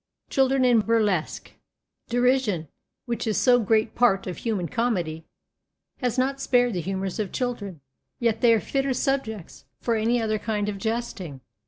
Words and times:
CHILDREN 0.31 0.65
IN 0.65 0.79
BURLESQUE 0.79 1.53
Derision, 2.09 2.67
which 3.05 3.27
is 3.27 3.37
so 3.37 3.59
great 3.59 3.89
a 3.89 3.91
part 3.91 4.25
of 4.25 4.37
human 4.37 4.67
comedy, 4.67 5.25
has 5.97 6.17
not 6.17 6.41
spared 6.41 6.73
the 6.73 6.81
humours 6.81 7.19
of 7.19 7.31
children. 7.31 7.81
Yet 8.19 8.41
they 8.41 8.51
are 8.55 8.59
fitter 8.59 8.93
subjects 8.95 9.65
for 9.79 9.95
any 9.95 10.19
other 10.19 10.39
kind 10.39 10.69
of 10.69 10.79
jesting. 10.79 11.41